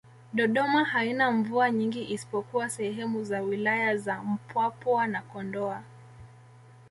Dodoma 0.33 0.83
haina 0.85 1.31
mvua 1.31 1.71
nyingi 1.71 2.03
isipokuwa 2.13 2.69
sehemu 2.69 3.23
za 3.23 3.41
wilaya 3.41 3.97
za 3.97 4.23
Mpwapwa 4.23 5.07
na 5.07 5.21
Kondoa 5.21 5.83